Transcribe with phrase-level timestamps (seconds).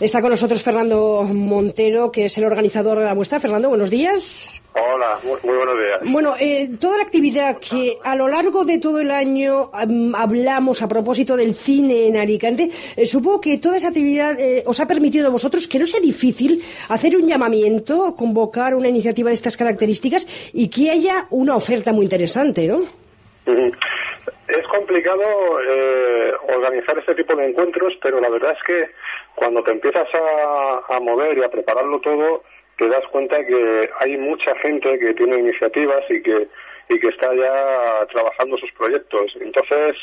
[0.00, 3.38] Está con nosotros Fernando Montero, que es el organizador de la muestra.
[3.38, 4.62] Fernando, buenos días.
[4.72, 6.10] Hola, muy, buenos días.
[6.10, 10.80] Bueno, eh, toda la actividad que a lo largo de todo el año am, hablamos
[10.80, 14.86] a propósito del cine en Alicante, eh, supongo que toda esa actividad eh, os ha
[14.86, 19.58] permitido a vosotros que no sea difícil hacer un llamamiento, convocar una iniciativa de estas
[19.58, 23.00] características y que haya una oferta muy interesante, ¿no?
[24.80, 28.88] Complicado eh, organizar este tipo de encuentros, pero la verdad es que
[29.34, 32.44] cuando te empiezas a, mover y a prepararlo todo,
[32.78, 36.48] te das cuenta que hay mucha gente que tiene iniciativas y que
[36.88, 39.36] y que está ya trabajando sus proyectos.
[39.42, 39.96] Entonces,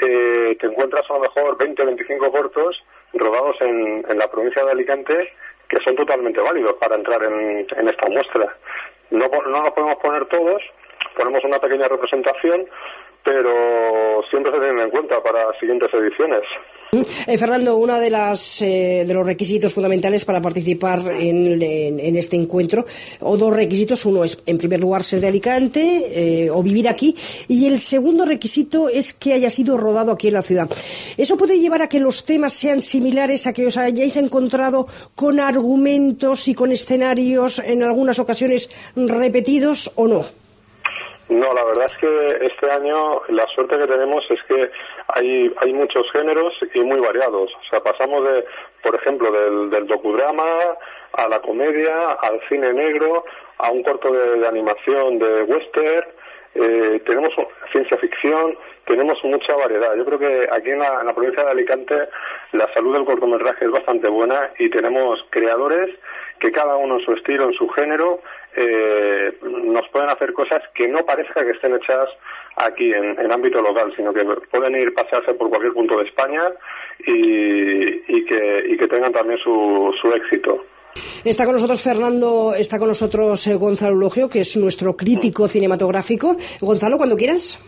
[0.00, 4.70] eh, te encuentras a lo mejor 20 25 cortos rodados en, en la provincia de
[4.70, 5.30] Alicante
[5.68, 8.56] que son totalmente válidos para entrar en, en esta muestra.
[9.10, 10.62] No, no los podemos poner todos,
[11.20, 12.64] ponemos una pequeña representación,
[13.22, 16.40] pero siempre se tienen en cuenta para siguientes ediciones.
[17.26, 22.34] Eh, Fernando, uno de, las, eh, de los requisitos fundamentales para participar en, en- este
[22.36, 22.84] encuentro,
[23.20, 25.82] o dos requisitos, uno es, en primer lugar, ser de Alicante
[26.44, 27.14] eh, o vivir aquí,
[27.46, 30.68] y el segundo requisito es que haya sido rodado aquí en la ciudad.
[31.16, 35.38] ¿Eso puede llevar a que los temas sean similares, a que os hayáis encontrado con
[35.38, 40.39] argumentos y con escenarios en algunas ocasiones repetidos o no?
[41.30, 44.68] No, la verdad es que este año la suerte que tenemos es que
[45.14, 47.52] hay, hay muchos géneros y muy variados.
[47.54, 48.44] O sea, pasamos de,
[48.82, 50.44] por ejemplo, del, del docudrama
[51.12, 53.24] a la comedia, al cine negro,
[53.58, 56.08] a un corto de, animación de western,
[56.56, 57.32] eh, tenemos
[57.70, 58.56] ciencia ficción,
[58.86, 59.94] tenemos mucha variedad.
[59.94, 61.94] Yo creo que aquí en la, en la provincia de Alicante
[62.52, 65.94] la salud del cortometraje es bastante buena y tenemos creadores
[66.40, 68.20] que cada uno en su estilo, en su género,
[68.56, 72.08] eh, nos pueden hacer cosas que no parezca que estén hechas
[72.56, 76.42] aquí en, en ámbito local, sino que pueden ir pasearse por cualquier punto de España
[77.06, 80.64] y, y que, y que tengan también su, su éxito.
[81.24, 86.36] Está con nosotros Fernando, está con nosotros eh, Gonzalo Logio, que es nuestro crítico cinematográfico.
[86.60, 87.58] Gonzalo, cuando quieras.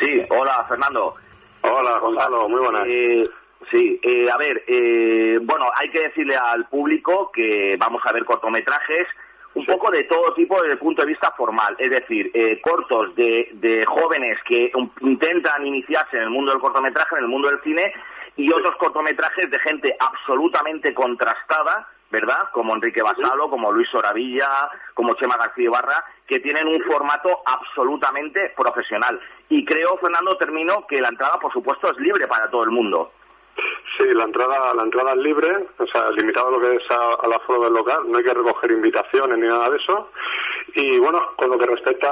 [0.00, 1.14] Sí, hola Fernando.
[1.62, 2.86] Hola, Gonzalo, muy buenas.
[2.86, 3.24] Eh,
[3.70, 8.24] sí, eh, a ver, eh, bueno, hay que decirle al público que vamos a ver
[8.24, 9.06] cortometrajes
[9.54, 13.14] un poco de todo tipo desde el punto de vista formal, es decir, eh, cortos
[13.14, 17.60] de, de jóvenes que intentan iniciarse en el mundo del cortometraje, en el mundo del
[17.62, 17.92] cine,
[18.36, 22.48] y otros cortometrajes de gente absolutamente contrastada, ¿verdad?
[22.52, 28.52] Como Enrique Basalo, como Luis Oravilla, como Chema García Ibarra, que tienen un formato absolutamente
[28.56, 29.20] profesional.
[29.48, 33.12] Y creo, Fernando, termino que la entrada, por supuesto, es libre para todo el mundo.
[33.96, 37.14] Sí, la entrada, la entrada es libre, o sea, limitado a lo que es a,
[37.22, 40.10] al aforo del local, no hay que recoger invitaciones ni nada de eso.
[40.74, 42.10] Y bueno, con lo que respecta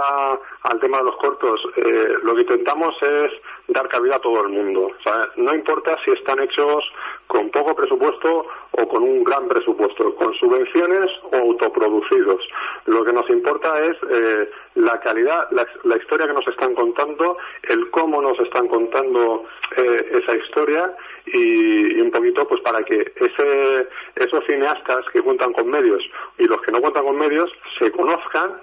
[0.62, 3.32] al tema de los cortos, eh, lo que intentamos es
[3.66, 4.92] dar cabida a todo el mundo.
[5.36, 6.84] No importa si están hechos
[7.26, 12.42] con poco presupuesto o con un gran presupuesto, con subvenciones o autoproducidos.
[12.86, 17.36] Lo que nos importa es eh, la calidad, la, la historia que nos están contando,
[17.64, 19.44] el cómo nos están contando
[19.76, 20.96] eh, esa historia
[21.26, 26.02] y, un poquito pues para que ese, esos cineastas que cuentan con medios
[26.38, 28.60] y los que no cuentan con medios se conozcan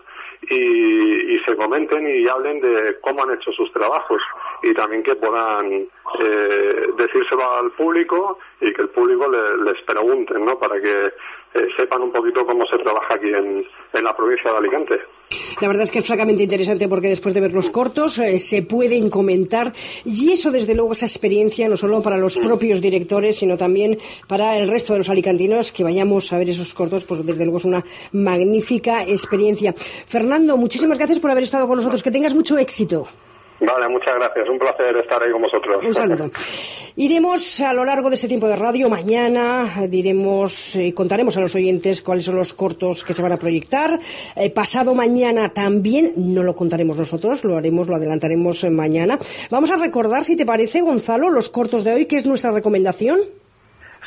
[0.50, 4.22] y, y se comenten y hablen de cómo han hecho sus trabajos
[4.64, 5.86] y también que puedan
[6.22, 10.58] eh, decírselo al público y que el público le- les pregunten, ¿no?
[10.58, 11.12] Para que
[11.54, 13.66] eh, sepan un poquito cómo se trabaja aquí en
[14.04, 15.02] la provincia de Alicante.
[15.62, 18.62] La verdad es que es francamente interesante porque después de ver los cortos eh, se
[18.62, 19.74] pueden comentar
[20.06, 23.98] y eso desde luego esa experiencia no solo para los propios directores sino también
[24.28, 27.58] para el resto de los alicantinos que vayamos a ver esos cortos pues desde luego
[27.58, 29.74] es una magnífica experiencia.
[30.06, 32.04] Fernando, muchísimas gracias por haber estado con nosotros.
[32.04, 33.08] Que tengas mucho éxito.
[33.62, 34.48] Vale, muchas gracias.
[34.48, 35.84] Un placer estar ahí con vosotros.
[35.84, 36.30] Un saludo.
[36.96, 41.56] Iremos a lo largo de este tiempo de radio, mañana diremos, eh, contaremos a los
[41.56, 44.00] oyentes cuáles son los cortos que se van a proyectar.
[44.36, 49.18] Eh, pasado mañana también, no lo contaremos nosotros, lo haremos, lo adelantaremos eh, mañana.
[49.50, 53.20] Vamos a recordar, si te parece, Gonzalo, los cortos de hoy, que es nuestra recomendación.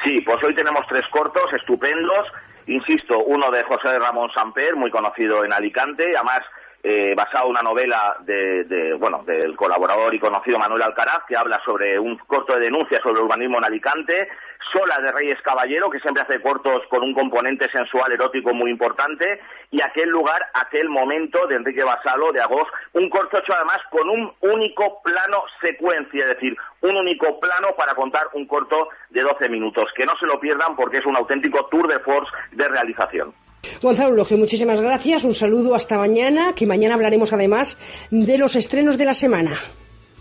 [0.05, 2.27] Sí, pues hoy tenemos tres cortos estupendos.
[2.67, 6.43] Insisto, uno de José Ramón Samper, muy conocido en Alicante, además
[6.83, 11.37] eh, basado en una novela de, de, bueno, del colaborador y conocido Manuel Alcaraz, que
[11.37, 14.29] habla sobre un corto de denuncia sobre el urbanismo en Alicante,
[14.73, 19.41] Sola de Reyes Caballero, que siempre hace cortos con un componente sensual erótico muy importante,
[19.71, 24.09] y aquel lugar, aquel momento de Enrique Basalo, de Agos, un corto hecho además con
[24.09, 29.49] un único plano secuencia, es decir, un único plano para contar un corto de 12
[29.49, 29.89] minutos.
[29.95, 33.33] Que no se lo pierdan porque es un auténtico tour de force de realización.
[33.81, 37.77] Gonzalo Logio, muchísimas gracias, un saludo hasta mañana, que mañana hablaremos además
[38.11, 39.59] de los estrenos de la semana.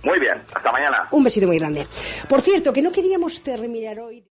[0.04, 1.08] Muy bien, hasta mañana.
[1.12, 1.86] Un besito muy grande.
[2.28, 4.24] Por cierto, que no queríamos terminar hoy.